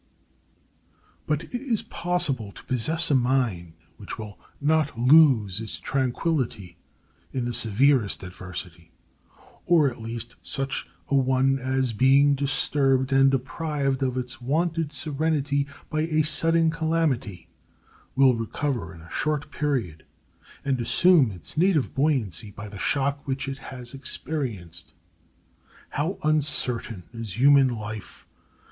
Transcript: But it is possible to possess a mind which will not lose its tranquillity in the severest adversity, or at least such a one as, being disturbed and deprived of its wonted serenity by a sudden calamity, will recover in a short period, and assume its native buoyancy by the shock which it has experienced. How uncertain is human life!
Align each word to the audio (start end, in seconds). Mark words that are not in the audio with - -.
But 1.27 1.43
it 1.43 1.53
is 1.61 1.83
possible 1.83 2.51
to 2.53 2.63
possess 2.63 3.11
a 3.11 3.15
mind 3.15 3.73
which 3.97 4.17
will 4.17 4.39
not 4.59 4.97
lose 4.99 5.61
its 5.61 5.77
tranquillity 5.77 6.75
in 7.33 7.45
the 7.45 7.53
severest 7.53 8.23
adversity, 8.23 8.89
or 9.67 9.91
at 9.91 10.01
least 10.01 10.37
such 10.41 10.87
a 11.09 11.13
one 11.13 11.59
as, 11.59 11.93
being 11.93 12.33
disturbed 12.33 13.13
and 13.13 13.29
deprived 13.29 14.01
of 14.01 14.17
its 14.17 14.41
wonted 14.41 14.91
serenity 14.91 15.67
by 15.91 16.01
a 16.07 16.23
sudden 16.23 16.71
calamity, 16.71 17.47
will 18.15 18.33
recover 18.35 18.95
in 18.95 19.01
a 19.01 19.11
short 19.11 19.51
period, 19.51 20.03
and 20.65 20.81
assume 20.81 21.29
its 21.29 21.59
native 21.59 21.93
buoyancy 21.93 22.49
by 22.49 22.67
the 22.67 22.79
shock 22.79 23.27
which 23.27 23.47
it 23.47 23.59
has 23.59 23.93
experienced. 23.93 24.95
How 25.89 26.17
uncertain 26.23 27.03
is 27.13 27.39
human 27.39 27.67
life! 27.67 28.25